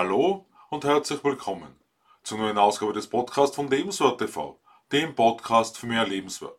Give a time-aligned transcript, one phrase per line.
[0.00, 1.74] Hallo und herzlich willkommen
[2.22, 4.60] zur neuen Ausgabe des Podcasts von Lebenswert TV,
[4.92, 6.56] dem Podcast für mehr Lebenswert.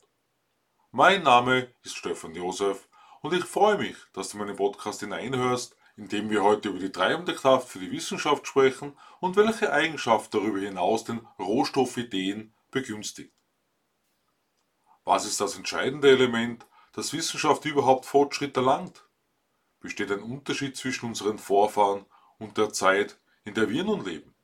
[0.92, 2.90] Mein Name ist Stefan Josef
[3.22, 6.92] und ich freue mich, dass du meinen Podcast hineinhörst, in dem wir heute über die
[6.92, 13.32] treibende Kraft für die Wissenschaft sprechen und welche Eigenschaft darüber hinaus den Rohstoffideen begünstigt.
[15.06, 19.08] Was ist das entscheidende Element, dass Wissenschaft überhaupt Fortschritt erlangt?
[19.80, 22.06] Besteht ein Unterschied zwischen unseren Vorfahren
[22.38, 23.18] und der Zeit,
[23.50, 24.36] in der wir nun leben?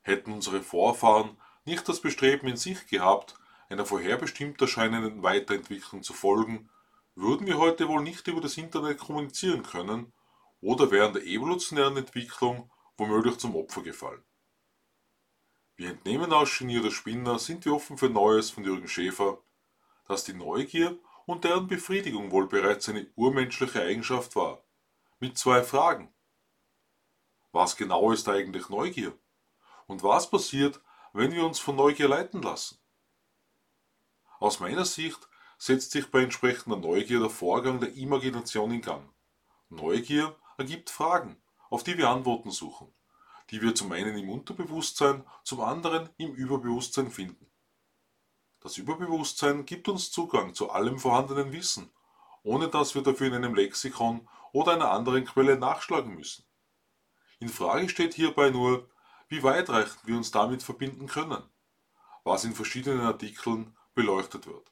[0.00, 3.38] Hätten unsere Vorfahren nicht das Bestreben in sich gehabt,
[3.68, 6.70] einer vorherbestimmt erscheinenden Weiterentwicklung zu folgen,
[7.14, 10.14] würden wir heute wohl nicht über das Internet kommunizieren können
[10.62, 14.24] oder wären der evolutionären Entwicklung womöglich zum Opfer gefallen.
[15.76, 19.42] Wir entnehmen aus Genier der Spinner sind wir offen für Neues von Jürgen Schäfer,
[20.08, 24.64] dass die Neugier und deren Befriedigung wohl bereits eine urmenschliche Eigenschaft war.
[25.20, 26.14] Mit zwei Fragen.
[27.52, 29.16] Was genau ist eigentlich Neugier?
[29.86, 30.80] Und was passiert,
[31.12, 32.78] wenn wir uns von Neugier leiten lassen?
[34.40, 39.12] Aus meiner Sicht setzt sich bei entsprechender Neugier der Vorgang der Imagination in Gang.
[39.68, 42.92] Neugier ergibt Fragen, auf die wir Antworten suchen,
[43.50, 47.50] die wir zum einen im Unterbewusstsein, zum anderen im Überbewusstsein finden.
[48.60, 51.92] Das Überbewusstsein gibt uns Zugang zu allem vorhandenen Wissen,
[52.42, 56.44] ohne dass wir dafür in einem Lexikon oder einer anderen Quelle nachschlagen müssen.
[57.42, 58.88] In Frage steht hierbei nur,
[59.26, 61.42] wie weitreichend wir uns damit verbinden können,
[62.22, 64.70] was in verschiedenen Artikeln beleuchtet wird.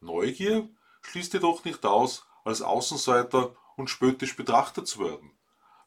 [0.00, 0.70] Neugier
[1.02, 5.38] schließt jedoch nicht aus, als Außenseiter und spöttisch betrachtet zu werden,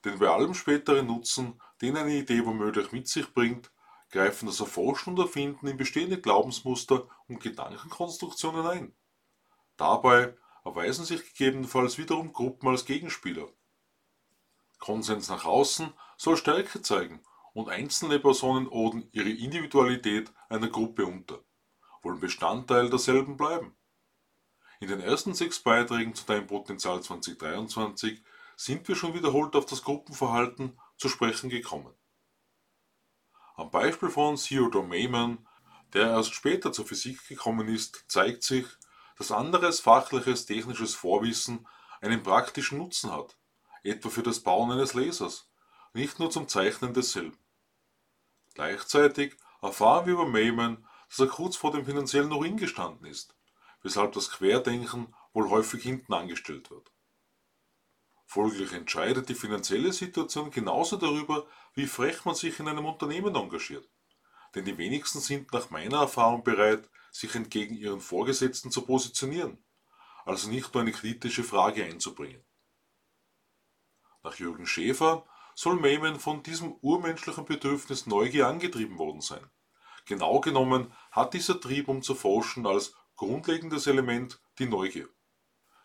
[0.06, 3.72] denn bei allem späteren Nutzen, den eine Idee womöglich mit sich bringt,
[4.12, 8.96] greifen das Erforschen und Erfinden in bestehende Glaubensmuster und Gedankenkonstruktionen ein.
[9.76, 13.52] Dabei erweisen sich gegebenenfalls wiederum Gruppen als Gegenspieler.
[14.82, 17.22] Konsens nach außen soll Stärke zeigen
[17.54, 21.40] und einzelne Personen oden ihre Individualität einer Gruppe unter,
[22.02, 23.78] wollen Bestandteil derselben bleiben.
[24.80, 28.24] In den ersten sechs Beiträgen zu Dein Potenzial 2023
[28.58, 31.94] sind wir schon wiederholt auf das Gruppenverhalten zu sprechen gekommen.
[33.56, 35.48] Am Beispiel von Theodore Mayman,
[35.94, 38.66] der erst später zur Physik gekommen ist, zeigt sich,
[39.18, 41.68] dass anderes fachliches technisches Vorwissen
[42.00, 43.38] einen praktischen Nutzen hat
[43.84, 45.50] etwa für das Bauen eines Lasers,
[45.94, 47.38] nicht nur zum Zeichnen desselben.
[48.54, 53.36] Gleichzeitig erfahren wir über Mayman, dass er kurz vor dem finanziellen Ruin gestanden ist,
[53.82, 56.92] weshalb das Querdenken wohl häufig hinten angestellt wird.
[58.26, 63.90] Folglich entscheidet die finanzielle Situation genauso darüber, wie frech man sich in einem Unternehmen engagiert.
[64.56, 69.62] Denn die wenigsten sind nach meiner Erfahrung bereit, sich entgegen ihren Vorgesetzten zu positionieren,
[70.24, 72.42] also nicht nur eine kritische Frage einzubringen.
[74.24, 79.50] Nach Jürgen Schäfer soll Mayman von diesem urmenschlichen Bedürfnis Neugier angetrieben worden sein.
[80.06, 85.10] Genau genommen hat dieser Trieb, um zu forschen, als grundlegendes Element die Neugier.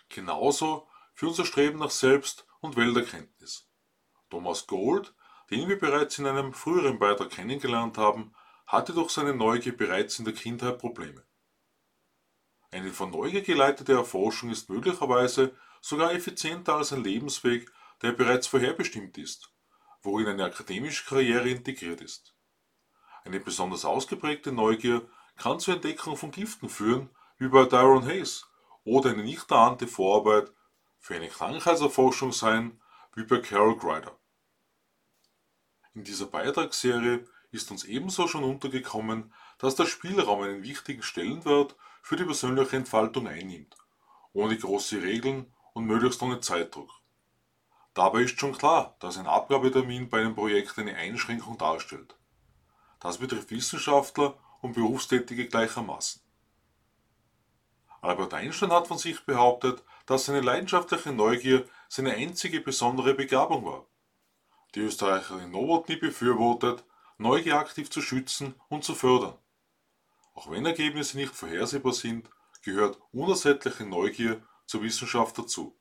[0.08, 3.68] Genauso für unser Streben nach Selbst- und Welterkenntnis.
[4.30, 5.14] Thomas Gold,
[5.50, 8.34] den wir bereits in einem früheren Beitrag kennengelernt haben,
[8.66, 11.24] hatte durch seine Neugier bereits in der Kindheit Probleme.
[12.70, 17.70] Eine von Neugier geleitete Erforschung ist möglicherweise sogar effizienter als ein Lebensweg,
[18.02, 19.52] der bereits vorherbestimmt ist,
[20.02, 22.34] worin eine akademische Karriere integriert ist.
[23.24, 28.46] Eine besonders ausgeprägte Neugier kann zur Entdeckung von Giften führen, wie bei Dyron Hayes,
[28.84, 30.52] oder eine nicht erahnte Vorarbeit
[30.98, 32.80] für eine Krankheitserforschung sein,
[33.14, 34.16] wie bei Carol Greider.
[35.94, 42.16] In dieser Beitragsserie ist uns ebenso schon untergekommen, dass der Spielraum einen wichtigen Stellenwert für
[42.16, 43.76] die persönliche Entfaltung einnimmt,
[44.32, 46.90] ohne große Regeln und möglichst ohne Zeitdruck.
[47.96, 52.14] Dabei ist schon klar, dass ein Abgabetermin bei einem Projekt eine Einschränkung darstellt.
[53.00, 56.20] Das betrifft Wissenschaftler und Berufstätige gleichermaßen.
[58.02, 63.86] Albert Einstein hat von sich behauptet, dass seine leidenschaftliche Neugier seine einzige besondere Begabung war.
[64.74, 66.84] Die Österreicherin Nowotny befürwortet,
[67.16, 69.38] Neugier aktiv zu schützen und zu fördern.
[70.34, 72.28] Auch wenn Ergebnisse nicht vorhersehbar sind,
[72.60, 75.78] gehört unersättliche Neugier zur Wissenschaft dazu.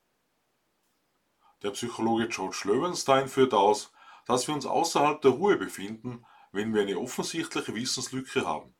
[1.62, 3.92] Der Psychologe George Löwenstein führt aus,
[4.26, 8.74] dass wir uns außerhalb der Ruhe befinden, wenn wir eine offensichtliche Wissenslücke haben.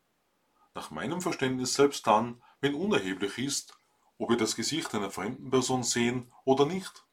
[0.74, 3.78] Nach meinem Verständnis selbst dann, wenn unerheblich ist,
[4.18, 7.06] ob wir das Gesicht einer fremden Person sehen oder nicht.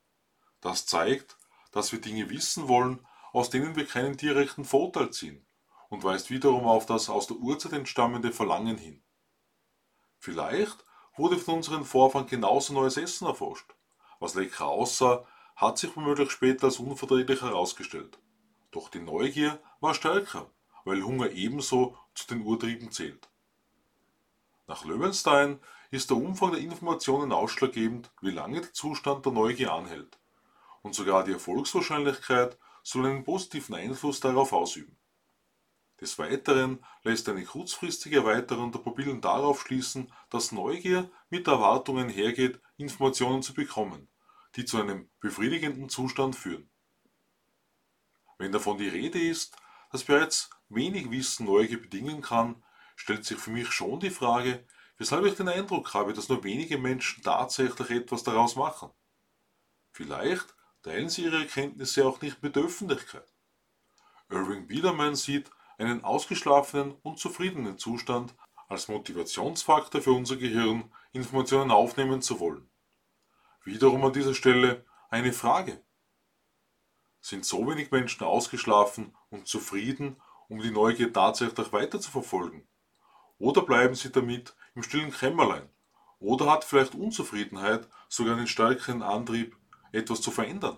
[0.61, 1.37] Das zeigt,
[1.71, 5.45] dass wir Dinge wissen wollen, aus denen wir keinen direkten Vorteil ziehen
[5.89, 9.03] und weist wiederum auf das aus der Urzeit entstammende Verlangen hin.
[10.17, 10.85] Vielleicht
[11.15, 13.75] wurde von unseren Vorfahren genauso neues Essen erforscht,
[14.19, 15.25] was lecker aussah,
[15.55, 18.19] hat sich womöglich später als unverträglich herausgestellt.
[18.71, 20.49] Doch die Neugier war stärker,
[20.85, 23.29] weil Hunger ebenso zu den Urtrieben zählt.
[24.67, 25.59] Nach Löwenstein
[25.91, 30.17] ist der Umfang der Informationen ausschlaggebend, wie lange der Zustand der Neugier anhält.
[30.81, 34.97] Und sogar die Erfolgswahrscheinlichkeit soll einen positiven Einfluss darauf ausüben.
[36.01, 41.99] Des Weiteren lässt eine kurzfristige Erweiterung der Pupillen darauf schließen, dass Neugier mit der Erwartung
[41.99, 44.09] einhergeht, Informationen zu bekommen,
[44.55, 46.69] die zu einem befriedigenden Zustand führen.
[48.37, 49.55] Wenn davon die Rede ist,
[49.91, 52.63] dass bereits wenig Wissen Neugier bedingen kann,
[52.95, 54.65] stellt sich für mich schon die Frage,
[54.97, 58.91] weshalb ich den Eindruck habe, dass nur wenige Menschen tatsächlich etwas daraus machen.
[59.91, 63.31] Vielleicht teilen sie ihre Erkenntnisse auch nicht mit der Öffentlichkeit.
[64.29, 68.33] Irving Biederman sieht einen ausgeschlafenen und zufriedenen Zustand
[68.67, 72.69] als Motivationsfaktor für unser Gehirn, Informationen aufnehmen zu wollen.
[73.63, 75.81] Wiederum an dieser Stelle eine Frage.
[77.21, 82.67] Sind so wenig Menschen ausgeschlafen und zufrieden, um die Neugier tatsächlich weiter zu verfolgen?
[83.39, 85.69] Oder bleiben sie damit im stillen Kämmerlein?
[86.19, 89.55] Oder hat vielleicht Unzufriedenheit sogar einen stärkeren Antrieb,
[89.93, 90.77] etwas zu verändern?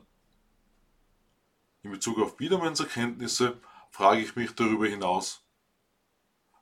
[1.81, 3.59] In Bezug auf Biedermanns Erkenntnisse
[3.89, 5.43] frage ich mich darüber hinaus,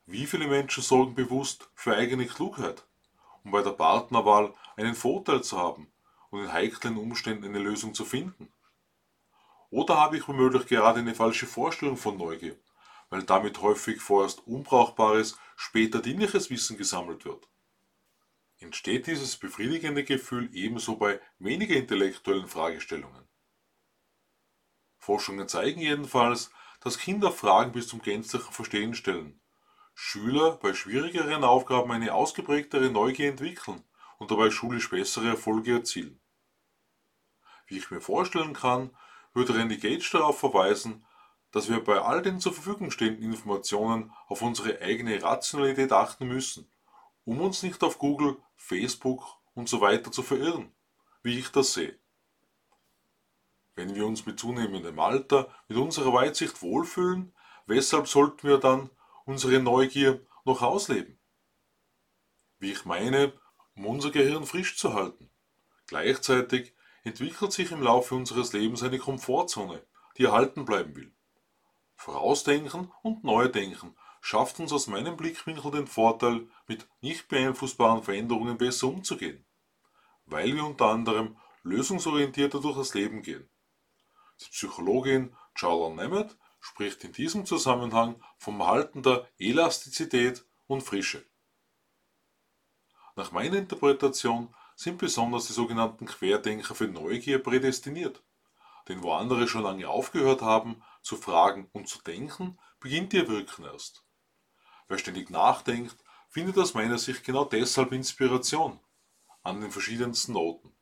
[0.05, 2.85] wie viele Menschen sorgen bewusst für eigene Klugheit,
[3.43, 5.92] um bei der Partnerwahl einen Vorteil zu haben
[6.33, 8.51] und in heiklen Umständen eine Lösung zu finden?
[9.69, 12.57] Oder habe ich womöglich gerade eine falsche Vorstellung von Neugier,
[13.11, 17.47] weil damit häufig vorerst unbrauchbares, später dienliches Wissen gesammelt wird?
[18.57, 23.27] Entsteht dieses befriedigende Gefühl ebenso bei weniger intellektuellen Fragestellungen?
[24.97, 29.39] Forschungen zeigen jedenfalls, dass Kinder Fragen bis zum gänzlichen Verstehen stellen,
[29.93, 33.83] Schüler bei schwierigeren Aufgaben eine ausgeprägtere Neugier entwickeln
[34.17, 36.22] und dabei schulisch bessere Erfolge erzielen.
[37.65, 38.95] Wie ich mir vorstellen kann,
[39.33, 41.05] würde Randy Gage darauf verweisen,
[41.51, 46.71] dass wir bei all den zur Verfügung stehenden Informationen auf unsere eigene Rationalität achten müssen,
[47.25, 49.23] um uns nicht auf Google, Facebook
[49.53, 50.73] und so weiter zu verirren,
[51.21, 51.97] wie ich das sehe.
[53.75, 57.33] Wenn wir uns mit zunehmendem Alter mit unserer Weitsicht wohlfühlen,
[57.65, 58.89] weshalb sollten wir dann
[59.25, 61.19] unsere Neugier noch ausleben?
[62.59, 63.33] Wie ich meine,
[63.75, 65.29] um unser Gehirn frisch zu halten.
[65.87, 69.85] Gleichzeitig entwickelt sich im Laufe unseres Lebens eine Komfortzone,
[70.17, 71.13] die erhalten bleiben will.
[71.95, 78.87] Vorausdenken und Neudenken schafft uns aus meinem Blickwinkel den Vorteil, mit nicht beeinflussbaren Veränderungen besser
[78.87, 79.45] umzugehen,
[80.25, 83.49] weil wir unter anderem lösungsorientierter durch das Leben gehen.
[84.41, 91.25] Die Psychologin Charlotte Nemeth spricht in diesem Zusammenhang vom Erhalten der Elastizität und Frische.
[93.15, 98.23] Nach meiner Interpretation sind besonders die sogenannten Querdenker für Neugier prädestiniert.
[98.87, 103.65] Denn wo andere schon lange aufgehört haben, zu fragen und zu denken, beginnt ihr Wirken
[103.65, 104.03] erst.
[104.87, 105.95] Wer ständig nachdenkt,
[106.29, 108.79] findet aus meiner Sicht genau deshalb Inspiration
[109.43, 110.73] an den verschiedensten Noten.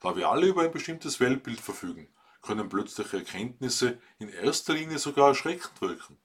[0.00, 2.08] Da wir alle über ein bestimmtes Weltbild verfügen,
[2.40, 6.16] können plötzliche Erkenntnisse in erster Linie sogar erschreckend wirken.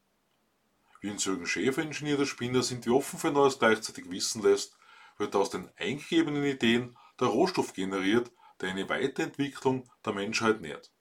[1.01, 4.77] Wie uns Jürgen Schäfer, Ingenieur der Spinner, sind, die offen für Neues gleichzeitig wissen lässt,
[5.17, 10.91] wird aus den eingegebenen Ideen der Rohstoff generiert, der eine Weiterentwicklung der Menschheit nährt.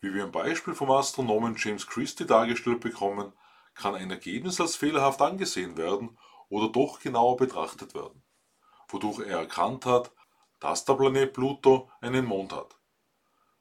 [0.00, 3.32] Wie wir im Beispiel vom Astronomen James Christie dargestellt bekommen,
[3.74, 6.18] kann ein Ergebnis als fehlerhaft angesehen werden
[6.48, 8.22] oder doch genauer betrachtet werden,
[8.88, 10.12] wodurch er erkannt hat,
[10.60, 12.78] dass der Planet Pluto einen Mond hat.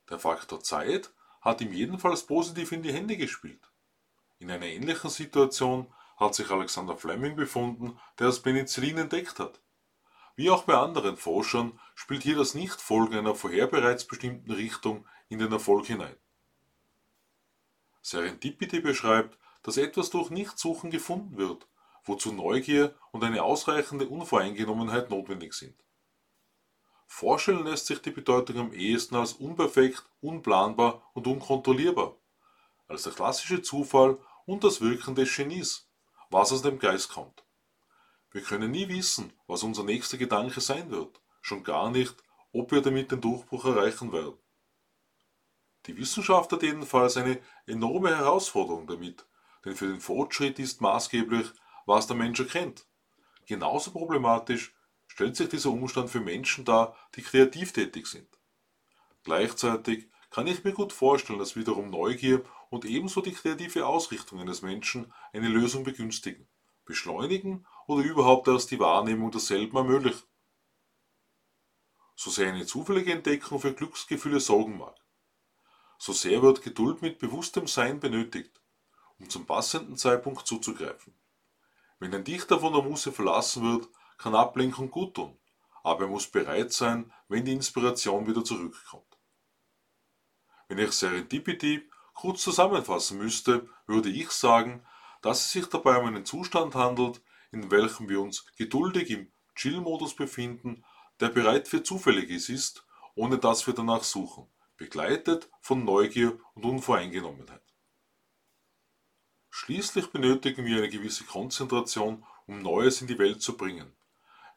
[0.09, 3.71] Der Faktor Zeit hat ihm jedenfalls positiv in die Hände gespielt.
[4.39, 9.59] In einer ähnlichen Situation hat sich Alexander Fleming befunden, der das Penicillin entdeckt hat.
[10.35, 15.39] Wie auch bei anderen Forschern spielt hier das Nichtfolgen einer vorher bereits bestimmten Richtung in
[15.39, 16.15] den Erfolg hinein.
[18.01, 21.67] Serendipity beschreibt, dass etwas durch Nichtsuchen gefunden wird,
[22.03, 25.75] wozu Neugier und eine ausreichende Unvoreingenommenheit notwendig sind.
[27.07, 32.15] Vorstellen lässt sich die Bedeutung am ehesten als unperfekt, unplanbar und unkontrollierbar,
[32.87, 35.87] als der klassische Zufall und das Wirken des Genies,
[36.33, 37.43] was aus dem Geist kommt.
[38.31, 42.15] Wir können nie wissen, was unser nächster Gedanke sein wird, schon gar nicht,
[42.51, 44.37] ob wir damit den Durchbruch erreichen werden.
[45.85, 49.25] Die Wissenschaft hat jedenfalls eine enorme Herausforderung damit,
[49.63, 51.51] denn für den Fortschritt ist maßgeblich,
[51.85, 52.87] was der Mensch erkennt.
[53.45, 54.73] Genauso problematisch
[55.07, 58.27] stellt sich dieser Umstand für Menschen dar, die kreativ tätig sind.
[59.23, 64.63] Gleichzeitig kann ich mir gut vorstellen, dass wiederum Neugier und ebenso die kreative Ausrichtung eines
[64.63, 66.47] Menschen eine Lösung begünstigen,
[66.85, 70.27] beschleunigen oder überhaupt erst die Wahrnehmung derselben ermöglichen.
[72.15, 74.95] so sehr eine zufällige Entdeckung für Glücksgefühle sorgen mag.
[75.99, 78.59] So sehr wird Geduld mit bewusstem Sein benötigt,
[79.19, 81.13] um zum passenden Zeitpunkt zuzugreifen.
[81.99, 83.87] Wenn ein Dichter von der Muse verlassen wird,
[84.17, 85.37] kann Ablenkung gut tun,
[85.83, 89.19] aber er muss bereit sein, wenn die Inspiration wieder zurückkommt.
[90.67, 94.85] Wenn ich Serendipity kurz zusammenfassen müsste, würde ich sagen,
[95.21, 100.15] dass es sich dabei um einen Zustand handelt, in welchem wir uns geduldig im Chill-Modus
[100.15, 100.83] befinden,
[101.19, 107.61] der bereit für Zufälliges ist, ohne dass wir danach suchen, begleitet von Neugier und Unvoreingenommenheit.
[109.49, 113.95] Schließlich benötigen wir eine gewisse Konzentration, um Neues in die Welt zu bringen.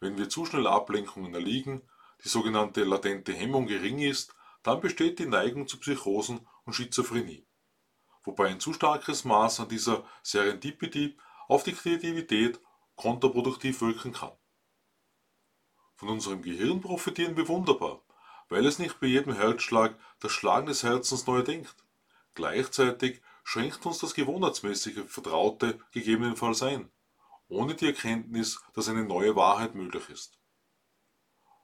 [0.00, 1.82] Wenn wir zu schnell Ablenkungen erliegen,
[2.24, 7.46] die sogenannte latente Hemmung gering ist, dann besteht die Neigung zu Psychosen und Schizophrenie.
[8.24, 11.16] Wobei ein zu starkes Maß an dieser Serendipity
[11.48, 12.60] auf die Kreativität
[12.96, 14.32] kontraproduktiv wirken kann.
[15.94, 18.02] Von unserem Gehirn profitieren wir wunderbar,
[18.48, 21.74] weil es nicht bei jedem Herzschlag das Schlagen des Herzens neu denkt.
[22.34, 26.90] Gleichzeitig schränkt uns das gewohnheitsmäßige Vertraute gegebenenfalls ein,
[27.48, 30.38] ohne die Erkenntnis, dass eine neue Wahrheit möglich ist.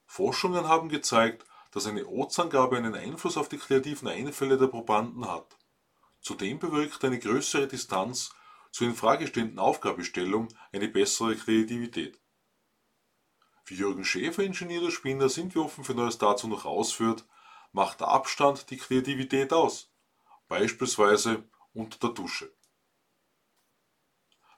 [0.07, 5.57] Forschungen haben gezeigt, dass eine Ortsangabe einen Einfluss auf die kreativen Einfälle der Probanden hat.
[6.21, 8.33] Zudem bewirkt eine größere Distanz
[8.71, 12.21] zur infragestehenden Aufgabestellung eine bessere Kreativität.
[13.67, 17.27] Wie Jürgen Schäfer, Ingenieur der Spinner, sind wir offen für Neues dazu noch ausführt,
[17.73, 19.91] macht der Abstand die Kreativität aus,
[20.49, 22.53] beispielsweise unter der Dusche.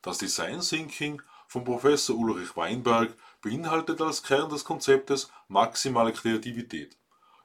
[0.03, 6.99] Das Design Thinking von Professor Ulrich Weinberg beinhaltet als Kern des Konzeptes maximale Kreativität,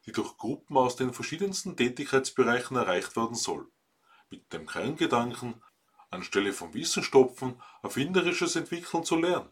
[0.10, 3.72] die durch Gruppen aus den verschiedensten Tätigkeitsbereichen erreicht werden soll,
[4.32, 5.62] mit dem Kerngedanken,
[6.10, 9.52] anstelle von Wissenstopfen erfinderisches Entwickeln zu lernen.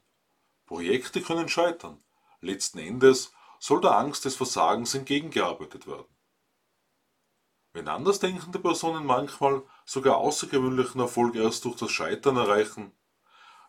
[0.65, 2.03] Projekte können scheitern.
[2.41, 6.07] Letzten Endes soll der Angst des Versagens entgegengearbeitet werden.
[7.73, 12.97] Wenn andersdenkende Personen manchmal sogar außergewöhnlichen Erfolg erst durch das Scheitern erreichen,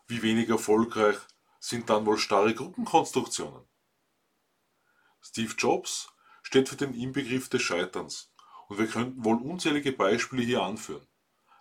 [0.07, 1.17] wie wenig erfolgreich
[1.59, 3.61] sind dann wohl starre Gruppenkonstruktionen?
[5.21, 6.09] Steve Jobs
[6.49, 8.33] steht für den Inbegriff des Scheiterns
[8.67, 11.07] und wir könnten wohl unzählige Beispiele hier anführen.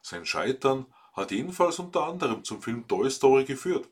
[0.01, 3.89] Sein Scheitern hat jedenfalls unter anderem zum Film Toy Story geführt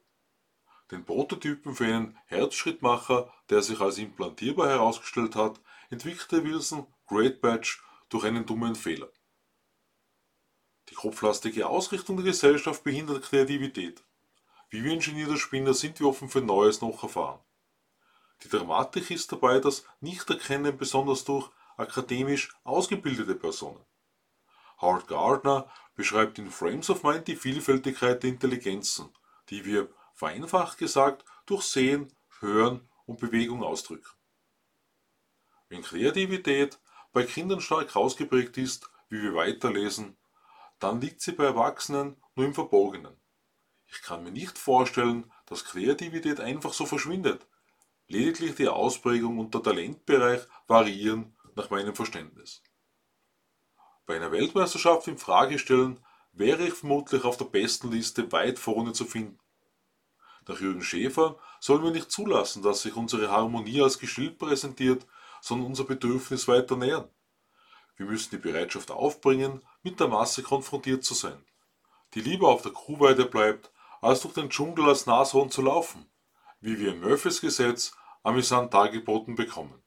[0.90, 5.60] den Prototypen für einen Herzschrittmacher, der sich als implantierbar herausgestellt hat,
[5.90, 9.08] entwickelte Wilson Great Batch durch einen dummen Fehler.
[10.88, 14.04] Die kopflastige Ausrichtung der Gesellschaft behindert Kreativität.
[14.70, 17.40] Wie wir Ingenieure Spinner sind wir offen für Neues noch erfahren.
[18.42, 23.84] Die Dramatik ist dabei das Nichterkennen besonders durch akademisch ausgebildete Personen.
[24.80, 29.08] Howard Gardner beschreibt in Frames of Mind die Vielfältigkeit der Intelligenzen,
[29.48, 34.10] die wir vereinfacht gesagt durch Sehen, Hören und Bewegung ausdrücken.
[35.68, 36.78] Wenn Kreativität
[37.12, 40.16] bei Kindern stark ausgeprägt ist, wie wir weiterlesen,
[40.78, 43.16] dann liegt sie bei Erwachsenen nur im Verborgenen.
[43.86, 47.46] Ich kann mir nicht vorstellen, dass Kreativität einfach so verschwindet.
[48.08, 52.62] Lediglich die Ausprägung und der Talentbereich variieren nach meinem Verständnis.
[54.06, 55.98] Bei einer Weltmeisterschaft im Fragestellen
[56.32, 59.40] wäre ich vermutlich auf der besten Liste weit vorne zu finden.
[60.46, 65.04] Nach Jürgen Schäfer sollen wir nicht zulassen, dass sich unsere Harmonie als Geschild präsentiert,
[65.40, 67.08] sondern unser Bedürfnis weiter nähern.
[67.96, 71.42] Wir müssen die Bereitschaft aufbringen, mit der Masse konfrontiert zu sein,
[72.14, 76.06] die lieber auf der Kuhweide bleibt, als durch den Dschungel als Nashorn zu laufen,
[76.66, 79.84] wie wir Murphys Gesetz amüsant dargeboten bekommen.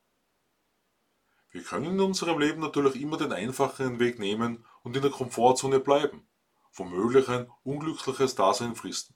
[1.51, 5.81] Wir können in unserem Leben natürlich immer den einfacheren Weg nehmen und in der Komfortzone
[5.81, 6.25] bleiben,
[6.71, 9.13] womöglich ein unglückliches Dasein fristen.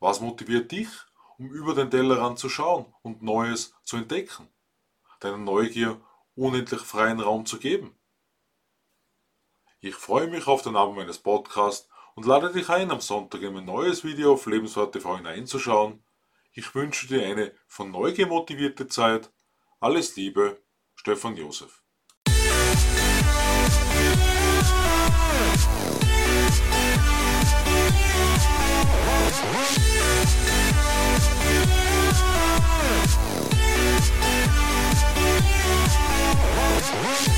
[0.00, 0.88] Was motiviert dich,
[1.36, 4.48] um über den Tellerrand zu schauen und Neues zu entdecken?
[5.20, 6.00] Deiner Neugier
[6.34, 7.94] unendlich freien Raum zu geben?
[9.80, 11.87] Ich freue mich auf den Abend meines Podcasts
[12.18, 16.02] und lade dich ein, am Sonntag in mein neues Video auf Lebenswort TV hineinzuschauen.
[16.50, 19.30] Ich wünsche dir eine von neu gemotivierte Zeit.
[19.78, 20.60] Alles Liebe,
[20.96, 21.80] Stefan Josef.
[36.90, 37.37] What?